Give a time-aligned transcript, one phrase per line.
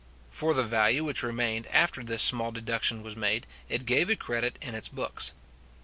[0.31, 4.57] For the value which remained after this small deduction was made, it gave a credit
[4.59, 5.31] in its books.